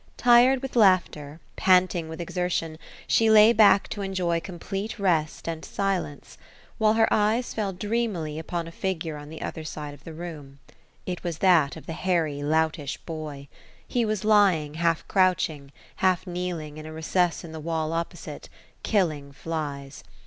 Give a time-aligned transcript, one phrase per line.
[0.17, 6.39] Tired with laughter, panting with exertion, she lay back to enjoy complete rest and silence;
[6.79, 10.57] while her eyes fell dreamily upon a figure on the other side of the room.
[11.05, 13.47] It was that of the hairy loutish boy.
[13.87, 18.49] He was lying half crouching, half kneeling, in a recess in the wall opposite,
[18.81, 20.03] killing flies.